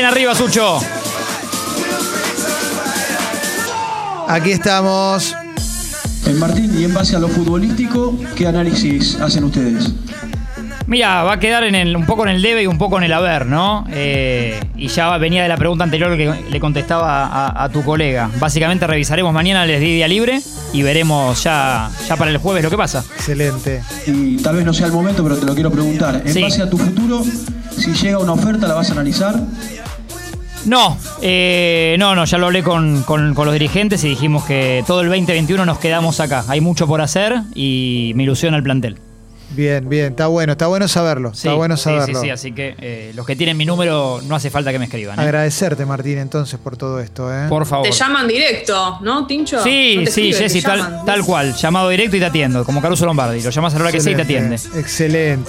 [0.00, 0.78] Bien arriba, Sucho.
[4.28, 5.36] Aquí estamos.
[6.26, 9.92] Eh, Martín, y en base a lo futbolístico, ¿qué análisis hacen ustedes?
[10.86, 13.04] Mira, va a quedar en el- un poco en el debe y un poco en
[13.04, 13.84] el haber, ¿no?
[13.90, 18.30] Eh, y ya venía de la pregunta anterior que le contestaba a, a tu colega.
[18.38, 20.40] Básicamente revisaremos mañana, les di día libre
[20.72, 23.04] y veremos ya, ya para el jueves lo que pasa.
[23.16, 23.82] Excelente.
[24.06, 26.22] Y tal vez no sea el momento, pero te lo quiero preguntar.
[26.24, 26.40] En Sí.
[26.42, 27.22] base a tu futuro,
[27.76, 29.34] si llega una oferta, ¿la vas a analizar?
[30.66, 34.84] No, eh, no, no, ya lo hablé con, con- con los dirigentes y dijimos que
[34.86, 36.44] todo el 2021 nos quedamos acá.
[36.48, 38.98] Hay mucho por hacer y me ilusiona el plantel.
[39.50, 40.06] Bien, bien.
[40.12, 41.32] Está bueno, está bueno saberlo.
[41.34, 42.20] Sí, está bueno sí, saberlo.
[42.20, 44.84] Sí, sí, así que eh, los que tienen mi número no hace falta que me
[44.84, 45.18] escriban.
[45.18, 45.22] ¿eh?
[45.22, 47.32] Agradecerte, Martín, entonces, por todo esto.
[47.34, 47.46] ¿eh?
[47.48, 47.86] Por favor.
[47.86, 49.62] Te llaman directo, ¿no, Tincho?
[49.62, 51.54] Sí, No sí, Jessy, tal, tal cual.
[51.54, 53.40] Llamado directo y te atiendo, como Caruso Lombardi.
[53.42, 54.54] Lo llamas a la hora que sea y te atiende.
[54.54, 54.80] Excelente,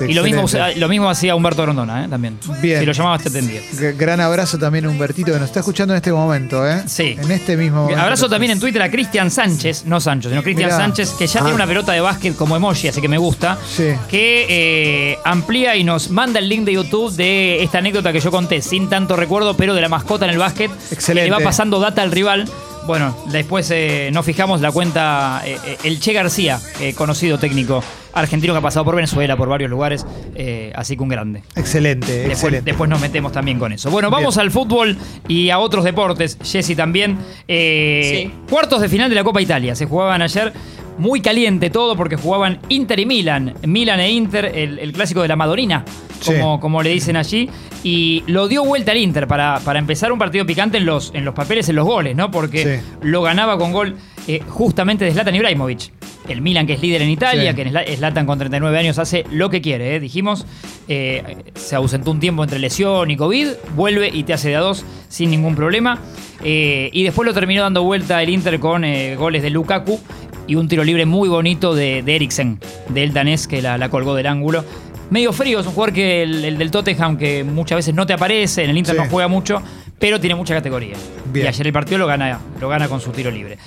[0.06, 0.12] Excelente.
[0.12, 0.46] Y lo mismo,
[0.78, 2.08] lo mismo hacía Humberto Grondona, ¿eh?
[2.10, 2.38] También.
[2.62, 2.80] Bien.
[2.80, 3.62] Si lo llamabas te atendía.
[3.62, 6.82] G- Gran abrazo también a Humbertito que nos está escuchando en este momento, ¿eh?
[6.88, 7.16] Sí.
[7.22, 8.02] En este mismo momento.
[8.02, 10.72] Abrazo también en Twitter a Cristian Sánchez, no Sancho, sino Cristian.
[10.72, 13.58] Sánchez, que ya tiene una pelota de básquet como emoji, así que me gusta.
[13.70, 13.91] Sí.
[14.10, 18.32] Que eh, amplía y nos manda el link de YouTube de esta anécdota que yo
[18.32, 20.72] conté, sin tanto recuerdo, pero de la mascota en el básquet.
[20.92, 21.30] Excelente.
[21.30, 22.48] Que le va pasando data al rival.
[22.86, 27.84] Bueno, después eh, nos fijamos la cuenta eh, eh, el Che García, eh, conocido técnico
[28.14, 31.44] argentino que ha pasado por Venezuela, por varios lugares, eh, así que un grande.
[31.56, 32.66] Excelente, Después, excelente.
[32.72, 33.90] después nos metemos también con eso.
[33.92, 34.46] Bueno, vamos Bien.
[34.48, 36.38] al fútbol y a otros deportes.
[36.44, 37.18] Jessy también.
[37.48, 38.32] Eh, Sí.
[38.50, 39.76] Cuartos de final de la Copa Italia.
[39.76, 40.52] Se jugaban ayer.
[40.98, 43.54] Muy caliente todo porque jugaban Inter y Milan.
[43.66, 45.84] Milan e Inter, el, el clásico de la Madonina,
[46.26, 46.62] como, Sí.
[46.62, 47.50] como le dicen allí.
[47.84, 51.26] Y lo dio vuelta al Inter para, para empezar un partido picante en los, en
[51.26, 52.30] los papeles, en los goles, ¿no?
[52.30, 52.86] Porque Sí.
[53.02, 53.96] lo ganaba con gol
[54.28, 55.92] eh, justamente de Zlatan Ibrahimovic.
[56.30, 57.56] El Milan que es líder en Italia, Sí.
[57.56, 60.00] que en Zla- Zlatan con 39 años hace lo que quiere, ¿eh?
[60.00, 60.46] dijimos.
[60.88, 64.60] eh, se ausentó un tiempo entre lesión y COVID, vuelve y te hace de a
[64.60, 66.00] dos sin ningún problema.
[66.44, 70.00] Eh, y después lo terminó dando vuelta el Inter con eh, goles de Lukaku
[70.48, 72.60] y un tiro libre muy bonito de, de Eriksen,
[72.90, 74.64] del danés que la, la colgó del ángulo.
[75.12, 78.14] Medio frío, es un jugador que el, el del Tottenham que muchas veces no te
[78.14, 79.02] aparece, en el Inter Sí.
[79.02, 79.62] no juega mucho,
[80.00, 80.96] pero tiene mucha categoría.
[81.32, 81.46] Bien.
[81.46, 83.58] Y ayer el partido lo gana, lo gana con su tiro libre.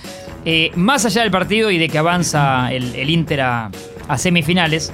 [0.44, 3.70] Eh, más allá del partido y de que avanza el, el Inter a,
[4.08, 4.92] a semifinales,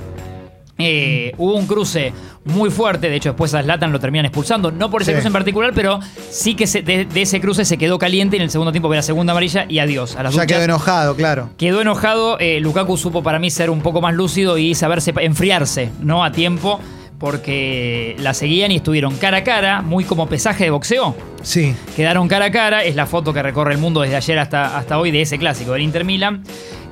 [0.78, 2.12] eh, hubo un cruce
[2.44, 5.14] muy fuerte, de hecho después a Zlatan lo terminan expulsando, no por ese Sí.
[5.16, 6.00] cruce en particular, pero
[6.30, 8.88] sí que se- de, de ese cruce se quedó caliente y en el segundo tiempo
[8.88, 10.16] ve la segunda amarilla y adiós.
[10.16, 10.56] A las Ya duchas.
[10.56, 11.50] quedó enojado, claro.
[11.58, 15.90] Quedó enojado, eh, Lukaku supo para mí ser un poco más lúcido y saberse enfriarse,
[16.00, 16.24] ¿no?
[16.24, 16.80] A tiempo,
[17.20, 21.14] porque la seguían y estuvieron cara a cara, muy como pesaje de boxeo.
[21.42, 21.74] Sí.
[21.94, 24.98] Quedaron cara a cara, es la foto que recorre el mundo desde ayer hasta, hasta
[24.98, 26.42] hoy de ese clásico del Inter Milan.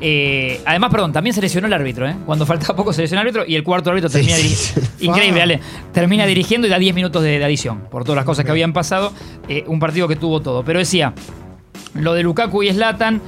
[0.02, 2.14] Eh, además, perdón, también se lesionó el árbitro, ¿eh?
[2.26, 4.90] Cuando faltaba poco se lesionó el árbitro y el cuarto árbitro termina sí, dirigiendo.
[4.98, 5.04] sí.
[5.06, 5.42] Increíble.
[5.42, 5.60] Ale.
[5.94, 8.74] Termina dirigiendo y da 10 minutos de, de adición por todas las cosas que habían
[8.74, 9.14] pasado.
[9.48, 10.62] Eh, un partido que tuvo todo.
[10.62, 11.14] Pero decía,
[11.94, 13.22] lo de Lukaku y Slatan,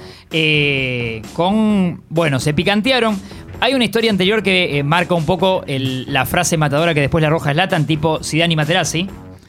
[1.33, 2.03] con.
[2.10, 3.19] Bueno, se picantearon.
[3.60, 7.21] Hay una historia anterior que eh, marca un poco el- la frase matadora que después
[7.21, 9.06] le arroja Slatan, tipo Zidane y Materazzi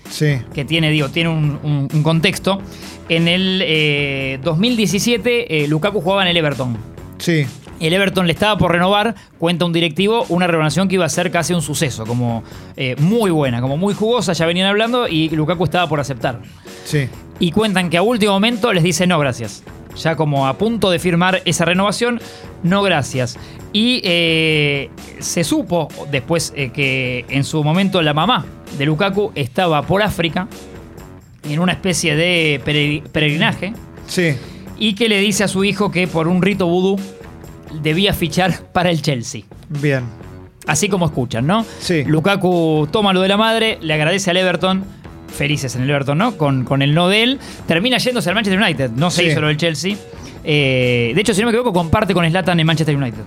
[0.09, 0.38] Sí.
[0.53, 2.61] que tiene, digo, tiene un, un- un contexto.
[3.07, 6.77] En el eh, 2017, eh, Lukaku jugaba en el Everton.
[7.19, 7.45] Sí.
[7.79, 11.31] El Everton le estaba por renovar, cuenta un directivo, una renovación que iba a ser
[11.31, 12.43] casi un suceso, como
[12.75, 16.41] eh, muy buena, como muy jugosa, ya venían hablando, y Lukaku estaba por aceptar.
[16.83, 17.07] Sí.
[17.39, 19.63] Y cuentan que a último momento les dice no, gracias.
[19.97, 22.22] Ya como a punto de firmar esa renovación,
[22.63, 23.38] no, gracias.
[23.74, 28.46] Y eh, se supo después eh, que en su momento la mamá
[28.78, 30.47] de Lukaku estaba por África,
[31.50, 33.74] en una especie de peregri- peregrinaje,
[34.07, 34.35] Sí.
[34.78, 37.00] y que le dice a su hijo que por un rito vudú
[37.81, 39.41] debía fichar para el Chelsea.
[39.69, 40.03] Bien.
[40.68, 41.66] Así como escuchan, ¿no?
[41.79, 42.03] Sí.
[42.03, 44.84] Lukaku toma lo de la madre, le agradece al Everton,
[45.31, 46.38] felices en el Everton, ¿no?
[46.38, 49.30] Con, con el no de él, termina yéndose al Manchester United, no se Sí.
[49.30, 49.96] hizo lo del Chelsea.
[50.44, 53.22] Eh, de hecho, si no me equivoco, comparte con Slatan en Manchester United.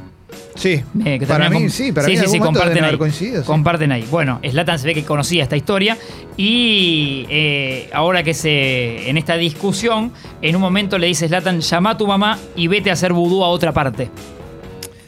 [0.56, 0.82] Sí.
[1.04, 3.42] Eh, que para mí, sí, para mí en algún momento deben haber coincidido.
[3.42, 3.46] sí.
[3.46, 4.06] Comparten ahí.
[4.10, 5.96] Bueno, Slatan se ve que conocía esta historia
[6.36, 10.12] y eh, ahora que se en esta discusión,
[10.42, 13.42] en un momento le dice Slatan, llama a tu mamá y vete a hacer vudú
[13.44, 14.10] a otra parte.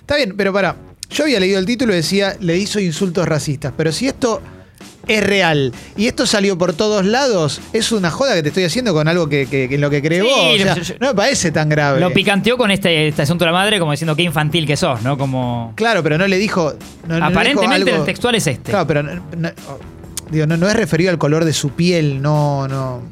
[0.00, 0.76] Está bien, pero para.
[1.11, 3.73] Yo había leído el título y decía, le hizo insultos racistas.
[3.76, 4.43] Pero si esto
[5.08, 8.93] es real y esto salió por todos lados, es una joda que te estoy haciendo
[8.94, 10.38] con algo que, que- que en lo que crees Sí, vos.
[10.38, 12.00] O lo- sea, yo- yo- no me parece tan grave.
[12.00, 15.03] Lo picanteó con este, este asunto de la madre como diciendo qué infantil que sos,
[15.03, 15.17] ¿no?
[15.17, 15.73] Como...
[15.76, 16.73] Claro, pero no le dijo.
[17.06, 18.70] no- no dijo Aparentemente algo- el textual es este.
[18.73, 19.23] Claro, pero no,
[20.31, 23.03] digo, no, no es referido al color de su piel, no, no,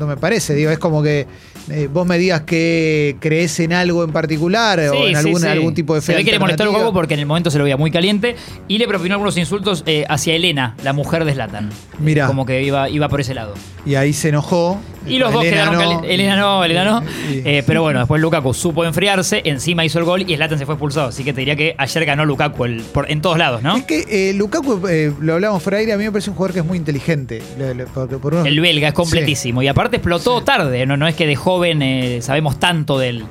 [0.00, 0.54] no me parece.
[0.54, 1.26] Digo, es como que
[1.70, 5.46] eh, vos me digas que crees en algo en particular o en Sí, algún, sí.
[5.46, 7.50] algún tipo de fe Se ve que le molestó un poco porque en el momento
[7.50, 8.34] se lo veía muy caliente
[8.66, 11.70] y le propinó algunos insultos eh, hacia Elena, la mujer de Zlatan.
[12.00, 12.26] Mirá.
[12.26, 13.54] Como que iba, iba por ese lado.
[13.86, 14.80] Y ahí se enojó.
[15.06, 16.04] Y los dos Elena quedaron no.
[16.04, 17.02] Elena no, Elena no.
[17.32, 20.66] Y- Eh, pero bueno, después Lukaku supo enfriarse, encima hizo el gol y Zlatan se
[20.66, 21.08] fue expulsado.
[21.08, 23.76] Así que te diría que ayer ganó Lukaku el- por- en todos lados, ¿no?
[23.76, 26.36] Es que eh, Lukaku, eh, lo hablamos fuera de aire, a mí me parece un
[26.36, 27.42] jugador que es muy inteligente.
[27.58, 29.62] Le- le- porque por unos- El belga es completísimo.
[29.62, 30.96] Y aparte explotó tarde, ¿no?
[30.96, 33.24] no es que de joven eh, sabemos tanto de él.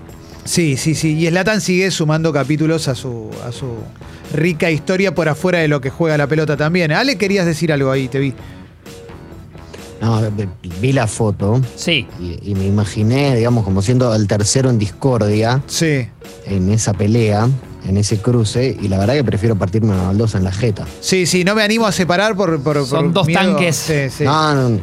[0.45, 1.17] Sí, sí, sí.
[1.17, 3.67] Y Slatan sigue sumando capítulos a su, a su
[4.33, 6.91] rica historia por afuera de lo que juega la pelota también.
[6.91, 8.33] Ale, querías decir algo ahí, te vi.
[10.01, 10.21] No,
[10.79, 12.07] vi la foto Sí.
[12.21, 16.07] y, y me imaginé, digamos, como siendo el tercero en discordia Sí.
[16.45, 17.49] en esa pelea,
[17.85, 20.85] en ese cruce, y la verdad que prefiero partirme una baldosa en la jeta.
[21.01, 22.61] Sí, sí, no me animo a separar por.
[22.61, 23.41] por Son por dos miedo.
[23.41, 23.75] tanques.
[23.75, 24.23] Sí, sí.
[24.23, 24.79] No, no,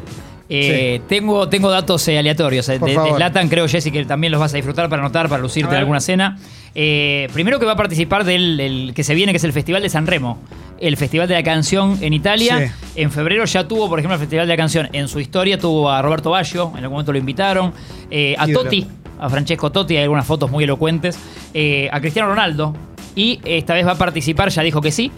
[0.48, 2.68] Eh, tengo, tengo datos eh, aleatorios.
[2.68, 3.16] eh, Por de, de favor.
[3.16, 6.00] Zlatan, creo, Jessy, que también los vas a disfrutar para anotar, para lucirte en alguna
[6.00, 6.38] cena.
[6.74, 9.82] Eh, primero que va a participar del el que se viene, que es el Festival
[9.82, 10.38] de San Remo.
[10.78, 12.72] El Festival de la Canción en Italia.
[12.94, 13.00] Sí.
[13.02, 14.88] En febrero ya tuvo, por ejemplo, el Festival de la Canción.
[14.92, 17.72] En su historia tuvo a Roberto Baggio, en algún momento lo invitaron.
[18.38, 18.46] a.
[18.46, 18.86] Totti,
[19.18, 21.18] a Francesco Totti, hay algunas fotos muy elocuentes.
[21.90, 22.74] a Cristiano Ronaldo.
[23.16, 25.10] Y esta vez va a participar, ya dijo que sí.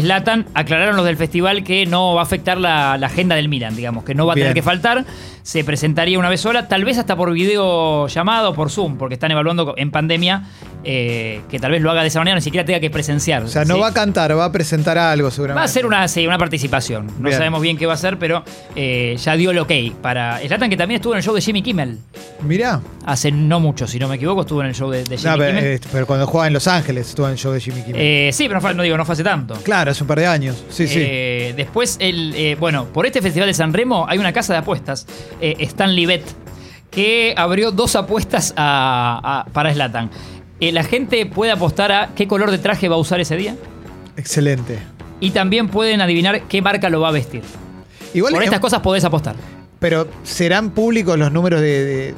[0.00, 3.76] Slatan, aclararon los del festival que no va a afectar la, la agenda del Milan,
[3.76, 4.54] digamos, que no va a tener Bien.
[4.54, 5.04] que faltar.
[5.42, 9.32] Se presentaría una vez sola, tal vez hasta por video llamado por Zoom, porque están
[9.32, 10.44] evaluando en pandemia
[10.84, 13.42] eh, que tal vez lo haga de esa manera, ni siquiera tenga que presenciar.
[13.42, 13.80] O sea, no ¿sí?
[13.80, 15.58] va a cantar, va a presentar algo seguramente.
[15.58, 17.06] Va a ser una, sí, una participación.
[17.18, 17.32] No Bien.
[17.36, 18.44] sabemos bien qué va a ser, pero
[18.76, 21.62] eh, ya dio el ok para Slatan, que también estuvo en el show de Jimmy
[21.62, 21.98] Kimmel.
[22.42, 22.80] Mirá.
[23.04, 25.38] Hace no mucho, si no me equivoco, estuvo en el show de, de Jimmy No,
[25.38, 25.64] pero, Kimmel.
[25.74, 28.00] eh, pero cuando jugaba en Los Ángeles estuvo en el show de Jimmy Kimmel.
[28.00, 29.54] Eh, sí, pero no, fue- no digo, no fue hace tanto.
[29.64, 30.62] claro, hace un par de años.
[30.70, 30.98] Sí, sí.
[31.00, 34.60] Eh, después, el, eh, bueno, por este Festival de San Remo hay una casa de
[34.60, 35.06] apuestas,
[35.40, 36.22] eh, Stanley Bet,
[36.90, 40.10] que abrió dos apuestas a- a- para Slatan.
[40.60, 43.56] la gente puede apostar a qué color de traje va a usar ese día
[44.16, 44.78] Excelente.
[45.20, 47.42] y también pueden adivinar qué marca lo va a vestir.
[48.14, 49.34] Igual, Por eh, estas cosas podés apostar.
[49.80, 52.14] Pero ¿serán públicos los números de, de-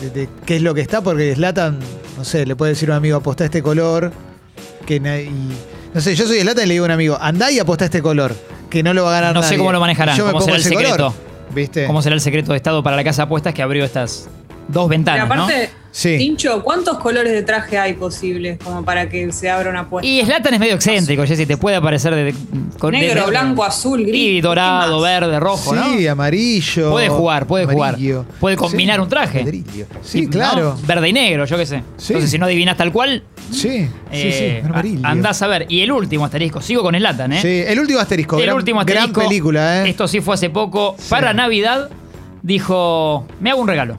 [0.00, 1.00] de- de qué es lo que está?
[1.00, 1.78] Porque Slatan,
[2.16, 4.12] no sé, le puede decir a un amigo, apostá este color.
[4.86, 5.30] Que na- y-
[5.94, 8.02] no sé, yo soy Slatan y le digo a un amigo, andá y apostá este
[8.02, 8.34] color.
[8.70, 10.44] Que no lo va a ganar No sé cómo lo manejarán, Y Yo me cómo
[10.44, 11.14] pongo será el ese color, secreto.
[11.54, 11.86] ¿Viste?
[11.86, 14.28] ¿Cómo será el secreto de Estado para la casa de apuestas que abrió estas
[14.68, 15.34] dos ventanas, ¿no?
[15.44, 16.18] aparte, Sí.
[16.18, 20.06] Tincho, ¿cuántos colores de traje hay posibles como para que se abra una apuesta?
[20.06, 22.34] Y Slatan es medio excéntrico, Jessy, te puede aparecer de,
[22.78, 24.14] con Negro, de- blanco, azul, gris.
[24.14, 25.96] Y dorado, verde, rojo, ¿no?
[25.96, 26.90] Sí, amarillo.
[26.90, 28.24] Puede jugar, puede amarillo.
[28.24, 28.38] jugar.
[28.40, 29.38] Puede combinar Sí, un traje.
[29.38, 29.86] ladrillo.
[30.02, 30.76] Sí, claro.
[30.86, 31.82] Verde y negro, yo qué sé.
[31.96, 32.12] Sí.
[32.12, 35.00] Entonces, si no adivinas tal cual, Sí, sí, eh, sí, amarillo.
[35.02, 35.64] a- andás a ver.
[35.70, 37.40] Y el último asterisco, sigo con el Latan, ¿eh?
[37.40, 38.36] Sí, el último asterisco.
[38.36, 39.20] el gran, último gran asterisco.
[39.22, 39.88] película, ¿eh?
[39.88, 40.94] Esto sí fue hace poco.
[41.08, 41.88] Para Navidad,
[42.42, 43.96] dijo: Me hago un regalo.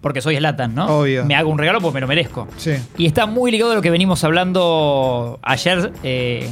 [0.00, 0.86] Porque soy Slatan, ¿no?
[1.00, 1.24] Obvio.
[1.24, 2.46] Me hago un regalo porque me lo merezco.
[2.58, 2.72] Sí.
[2.96, 5.90] Y está muy ligado a lo que venimos hablando ayer.
[6.02, 6.48] eh,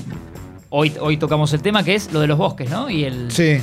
[0.70, 2.90] hoy, hoy tocamos el tema que es lo de los bosques, ¿no?
[2.90, 3.58] Y el Sí.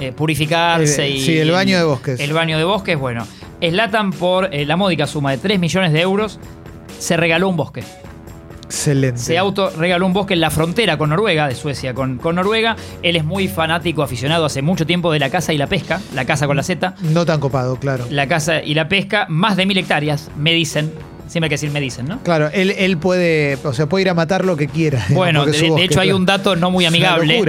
[0.00, 1.20] eh, purificarse Eh, y.
[1.20, 2.18] sí, el baño de bosques.
[2.20, 3.26] El baño de bosques, bueno.
[3.60, 6.38] Slatan por eh, la módica suma de 3 millones de euros
[6.98, 7.82] se regaló un bosque.
[8.66, 9.20] Excelente.
[9.20, 12.76] Se auto regaló un bosque en la frontera con Noruega, de Suecia con, con Noruega.
[13.02, 16.00] Él es muy fanático, aficionado hace mucho tiempo de la caza y la pesca.
[16.14, 16.94] La caza con la Z.
[17.00, 18.06] No tan copado, claro.
[18.10, 20.92] La caza y la pesca, más de mil hectáreas, me dicen.
[21.26, 22.20] Siempre hay que decir me dicen, ¿no?
[22.22, 25.04] Claro, él, él puede, o sea, puede ir a matar lo que quiera.
[25.10, 25.50] Bueno, de,
[25.82, 26.16] hecho hay claro.
[26.16, 27.44] un dato no muy Es una amigable.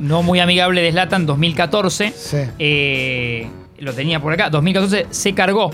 [0.00, 2.12] no muy amigable de Slatan, 2014.
[2.14, 2.36] Sí.
[2.58, 4.50] Eh, lo tenía por acá.
[4.50, 5.70] 2014 se cargó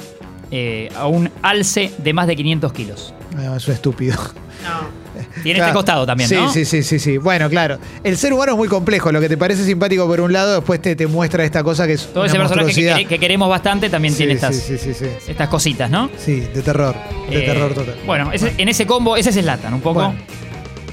[0.51, 3.15] eh, a un alce de más de 500 kilos.
[3.37, 4.15] Ah, eso es estúpido.
[4.17, 5.09] No.
[5.43, 5.69] Tiene Claro.
[5.71, 6.53] este costado también, sí, ¿no?
[6.53, 7.17] Sí, sí, sí, sí.
[7.19, 7.79] Bueno, claro.
[8.05, 9.11] El ser humano es muy complejo.
[9.11, 11.95] Lo que te parece simpático por un lado, después te, te muestra esta cosa que
[11.95, 15.07] es Todo una ese personaje que, queremos bastante también Sí, tiene estas, sí, sí, sí.
[15.27, 16.09] estas cositas, ¿no?
[16.19, 16.95] Sí, de terror.
[17.31, 17.97] De Eh, terror total.
[18.07, 20.01] Bueno, ese- en ese combo, ese es Slatan, un poco.
[20.05, 20.17] Bueno.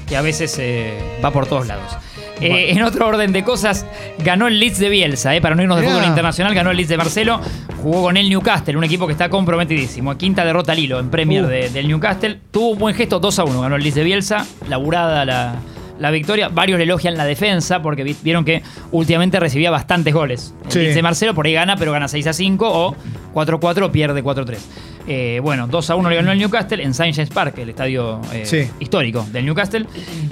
[0.08, 1.92] Que a veces eh, va por todos lados.
[2.40, 2.72] Eh.
[2.72, 3.86] En otro orden de cosas,
[4.18, 6.90] ganó el Leeds de Bielsa, eh, para no irnos de fútbol internacional, ganó el Leeds
[6.90, 7.40] de Marcelo,
[7.82, 10.16] jugó con el Newcastle, un equipo que está comprometidísimo.
[10.18, 11.48] Quinta derrota al hilo en Premier Uh.
[11.48, 12.38] de- del Newcastle.
[12.50, 15.54] Tuvo un buen gesto, 2 a 1, ganó el Leeds de Bielsa, laburada la,
[15.98, 16.48] la victoria.
[16.48, 18.62] Varios le elogian la defensa porque vi- vieron que
[18.92, 20.52] últimamente recibía bastantes goles.
[20.66, 20.78] El Sí.
[20.80, 22.94] Leeds de Marcelo por ahí gana, pero gana 6 a 5 o
[23.32, 24.66] 4 a 4 pierde 4 a 3.
[25.08, 28.20] Eh, bueno, 2 a 1 le ganó el Newcastle en Saint James Park, el estadio
[28.32, 28.68] eh, Sí.
[28.80, 29.86] histórico del Newcastle.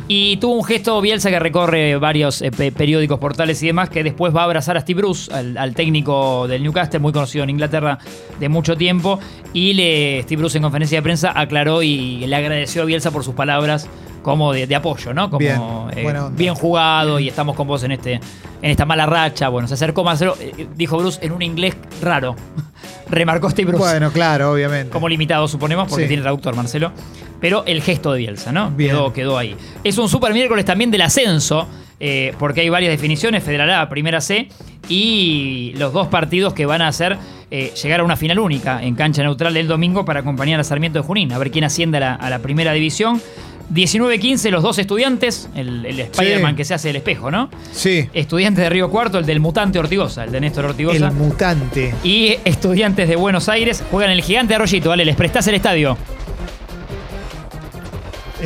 [0.09, 4.03] Y tuvo un gesto Bielsa que recorre varios eh, pe- periódicos, portales y demás, que
[4.03, 7.51] después va a abrazar a Steve Bruce, al, al técnico del Newcastle, muy conocido en
[7.51, 7.99] Inglaterra
[8.41, 9.21] de mucho tiempo.
[9.53, 13.23] Y le, Steve Bruce en conferencia de prensa aclaró y le agradeció a Bielsa por
[13.23, 13.89] sus palabras
[14.23, 15.29] como de, de apoyo, ¿no?
[15.31, 15.61] Como Bien,
[15.95, 19.49] eh, jugado y estamos con vos en este en esta mala racha.
[19.51, 20.35] Bueno, se acercó Marcelo,
[20.75, 22.35] dijo Bruce en un inglés raro.
[23.09, 23.85] Remarcó Steve Bruce.
[23.85, 24.91] Bueno, claro, obviamente.
[24.91, 26.09] Como limitado, suponemos, porque Sí.
[26.09, 26.93] tiene traductor Marcelo.
[27.41, 28.71] Pero el gesto de Bielsa, ¿no?
[28.71, 28.91] Bien.
[28.93, 29.55] Quedó, quedó ahí.
[29.83, 31.69] Es un super miércoles también del ascenso,
[32.01, 34.49] eh, porque hay varias definiciones, Federal A, Primera C,
[34.89, 37.17] y los dos partidos que van a hacer
[37.51, 40.99] eh, llegar a una final única en cancha neutral el domingo para acompañar a Sarmiento
[41.01, 43.21] de Junín, a ver quién asciende a la, a la primera división.
[43.73, 47.49] 19-15, los dos estudiantes, el, el Spider-Man que se hace el espejo, ¿no?
[47.73, 48.09] Sí.
[48.13, 51.09] Estudiantes de Río Cuarto, el del mutante Ortigosa, el de Néstor Ortigosa.
[51.09, 51.95] El mutante.
[52.03, 55.05] Y estudiantes de Buenos Aires juegan el gigante Arroyito, ¿vale?
[55.05, 55.97] Les prestás el estadio.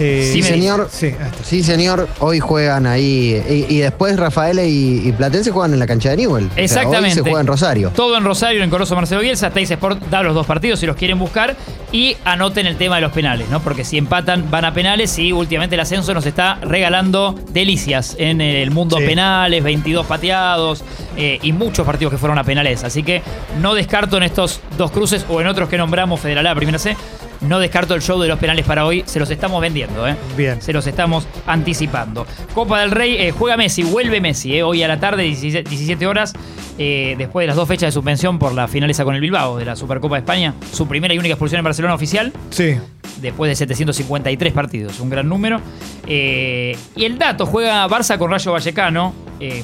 [0.01, 0.89] Eh, Sí, señor.
[0.93, 2.09] Sí, señor.
[2.21, 3.43] Hoy juegan ahí.
[3.69, 6.47] Y, y después Rafaela y, y Platense juegan en la cancha de Newell.
[6.47, 7.09] O sea, Exactamente.
[7.09, 7.91] hoy se juega en Rosario.
[7.95, 9.51] Todo en Rosario, en Corozo Marcelo Bielsa.
[9.51, 11.57] Teis Sport da los dos partidos si los quieren buscar.
[11.91, 13.61] Y anoten el tema de los penales, ¿no?
[13.61, 15.19] Porque si empatan, van a penales.
[15.19, 19.05] Y últimamente el ascenso nos está regalando delicias en el mundo Sí.
[19.07, 20.85] penales, 22 pateados
[21.17, 22.85] eh, y muchos partidos que fueron a penales.
[22.85, 23.23] Así que
[23.61, 26.97] no descarto en estos dos cruces o en otros que nombramos Federal A, Primera C.
[27.41, 29.05] No descarto el show de los penales para hoy.
[29.07, 30.17] Se los estamos vendiendo, ¿eh?
[30.37, 30.61] Bien.
[30.61, 32.27] Se los estamos anticipando.
[32.53, 36.07] Copa del Rey, eh, juega Messi, vuelve Messi, eh, hoy a la tarde, 17, 17
[36.07, 36.33] horas,
[36.79, 39.65] eh, después de las dos fechas de suspensión por la finaleza con el Bilbao de
[39.65, 40.55] la Supercopa de España.
[40.73, 42.77] Su primera y única expulsión en Barcelona oficial, Sí.
[43.21, 45.61] después de 753 partidos, un gran número.
[46.07, 49.15] Y el dato, juega Barça con Rayo Vallecano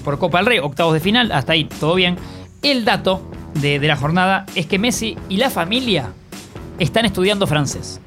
[0.05, 2.17] por Copa del Rey, octavos de final, hasta ahí todo bien.
[2.63, 6.11] El dato de, de la jornada es que Messi y la familia
[6.79, 8.01] están estudiando francés.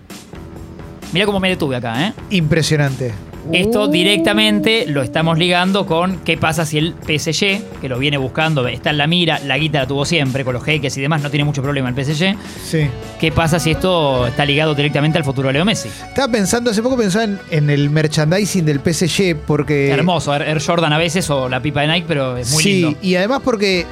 [1.13, 2.13] Mira cómo me detuve acá, ¿eh?
[2.31, 3.13] Impresionante.
[3.53, 8.67] Esto directamente lo estamos ligando con qué pasa si el PSG, que lo viene buscando,
[8.67, 11.29] está en la mira, la guita la tuvo siempre con los jeques y demás, no
[11.29, 12.35] tiene mucho problema el PSG.
[12.65, 12.87] Sí.
[13.19, 15.87] ¿Qué pasa si esto está ligado directamente al futuro de Leo Messi?
[15.87, 19.91] Estaba pensando, hace poco pensaba en, en el merchandising del PSG porque.
[19.91, 22.81] Hermoso, Air Air Jordan a veces o la pipa de Nike, pero es muy sí,
[22.81, 22.99] lindo.
[23.01, 23.85] y además porque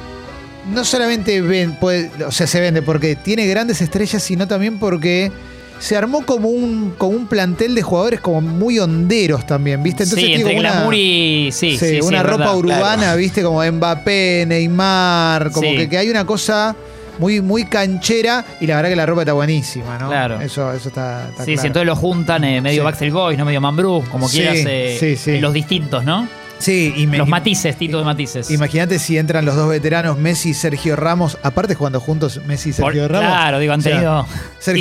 [0.72, 5.30] no solamente ven, puede- o sea, se vende porque tiene grandes estrellas, sino también porque
[5.78, 10.06] se armó como un, como un plantel de jugadores como muy honderos también, ¿viste?
[10.06, 11.50] sí, tiene entre una- y.
[11.52, 12.56] Sí, Sí, sí, sí, una ropa verdad.
[12.56, 13.18] urbana, claro.
[13.18, 15.76] viste, como Mbappé, Neymar, como Sí.
[15.76, 16.74] que, que hay una cosa
[17.18, 20.08] muy, muy canchera y la verdad que la ropa está buenísima, ¿no?
[20.08, 20.40] Claro.
[20.40, 22.84] Eso, eso está, está Sí, sí, entonces lo juntan eh, medio Sí.
[22.84, 25.38] Backstreet Boys, no medio Mambrú, como Sí, quieras, eh, sí, sí.
[25.40, 26.28] los distintos, ¿no?
[26.58, 28.50] Sí, y me- Los matices, Tito de matices.
[28.50, 32.72] Imagínate si entran los dos veteranos, Messi y Sergio Ramos, aparte jugando juntos Messi y
[32.72, 33.28] Por- Sergio Ramos.
[33.30, 34.26] Claro, digo, han O sea, tenido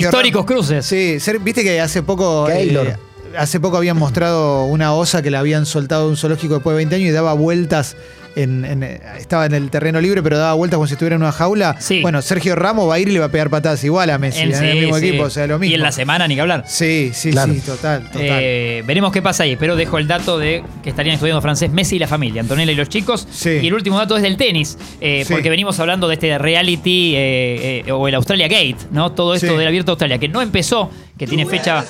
[0.07, 0.85] históricos Ramos- cruces.
[0.85, 2.45] Sí, ser- viste que hace poco.
[2.47, 2.87] Keylor.
[2.87, 2.97] eh,
[3.37, 6.77] hace poco habían mostrado una osa que la habían soltado de un zoológico después de
[6.77, 7.95] 20 años y daba vueltas.
[8.37, 11.21] En, en- eh, estaba en el terreno libre, pero daba vueltas como si estuviera en
[11.21, 11.77] una jaula.
[11.79, 12.01] Sí.
[12.01, 14.41] Bueno, Sergio Ramos va a ir y le va a pegar patadas igual a Messi,
[14.41, 15.07] En- en el mismo sí.
[15.07, 15.71] equipo, o sea, lo mismo.
[15.71, 16.65] Y en la semana, ni que hablar.
[16.67, 17.53] Sí, sí, Claro.
[17.53, 18.21] sí, total, total.
[18.21, 21.95] Eh, veremos qué pasa ahí, pero dejo el dato de que estarían estudiando francés Messi
[21.95, 23.25] y la familia, Antonella y los chicos.
[23.31, 23.51] Sí.
[23.61, 25.31] Y el último dato es del tenis, eh, Sí.
[25.31, 29.13] porque venimos hablando de este reality eh, eh, o el Australia Gate, ¿no?
[29.13, 29.57] Todo esto Sí.
[29.57, 31.85] del abierto de Australia, que no empezó, que tiene fecha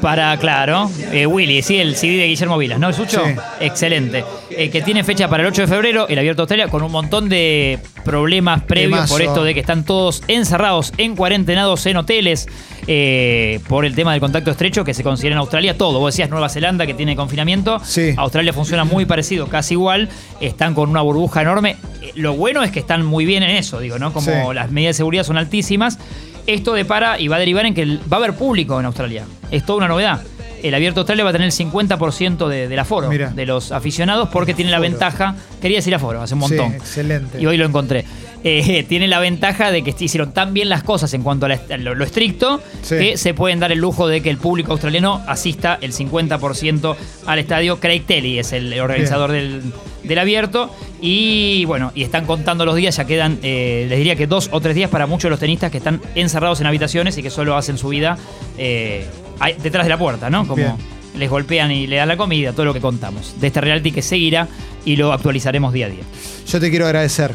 [0.00, 3.22] para, claro, eh, Willy, sí, el CD de Guillermo Vilas, ¿no, Sucho?
[3.24, 3.32] Sí.
[3.60, 4.24] Excelente.
[4.50, 7.28] Eh, que tiene fecha para el 8 de febrero, el abierto Australia, con un montón
[7.28, 9.14] de problemas previos Temazo.
[9.14, 12.46] por esto de que están todos encerrados, en cuarentenados en hoteles,
[12.86, 15.98] eh, por el tema del contacto estrecho que se considera en Australia todo.
[15.98, 17.80] Vos decías Nueva Zelanda que tiene confinamiento.
[17.84, 18.14] Sí.
[18.16, 20.08] Australia funciona muy parecido, casi igual.
[20.40, 21.76] Están con una burbuja enorme.
[22.02, 24.12] Eh, Lo bueno es que están muy bien en eso, digo, ¿no?
[24.12, 24.54] Como Sí.
[24.54, 25.98] las medidas de seguridad son altísimas.
[26.46, 29.24] Esto depara y va a derivar en que va a haber público en Australia.
[29.50, 30.20] Es toda una novedad.
[30.62, 34.54] El abierto Australia va a tener el 50% de, del aforo de los aficionados porque
[34.54, 35.36] tiene la ventaja.
[35.60, 36.74] Quería decir aforo, hace un Sí, montón.
[36.74, 37.40] excelente.
[37.40, 38.04] Y hoy lo encontré.
[38.42, 41.60] Eh, tiene la ventaja de que hicieron tan bien las cosas en cuanto a, la-
[41.70, 42.96] a lo, lo estricto Sí.
[42.96, 47.38] que se pueden dar el lujo de que el público australiano asista el 50% al
[47.38, 47.78] estadio.
[47.78, 49.62] Craig Telly es el organizador del,
[50.04, 50.70] del abierto.
[51.00, 54.60] Y bueno, y están contando los días, ya quedan, eh, les diría que dos o
[54.60, 57.56] tres días para muchos de los tenistas que están encerrados en habitaciones y que solo
[57.56, 58.16] hacen su vida
[58.58, 59.06] eh,
[59.40, 60.42] ahí- detrás de la puerta, ¿no?
[60.46, 60.72] Como Bien.
[61.16, 63.34] les golpean y le dan la comida, todo lo que contamos.
[63.40, 64.48] De este reality que seguirá
[64.84, 66.02] y lo actualizaremos día a día.
[66.46, 67.32] Yo te quiero agradecer.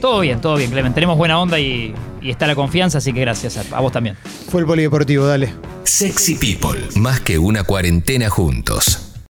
[0.00, 0.94] Todo bien, todo bien, Clemen.
[0.94, 4.16] Tenemos buena onda y, y está la confianza, así que gracias a, a vos también.
[4.50, 5.52] Fue el polideportivo, dale.
[5.84, 9.01] Sexy People, más que una cuarentena juntos.